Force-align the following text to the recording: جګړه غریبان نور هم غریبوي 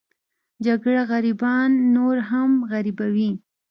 جګړه 0.65 1.01
غریبان 1.11 1.69
نور 1.95 2.15
هم 2.29 2.51
غریبوي 2.71 3.31